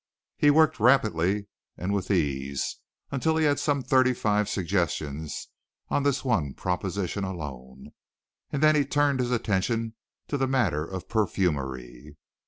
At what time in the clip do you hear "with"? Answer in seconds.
1.93-2.09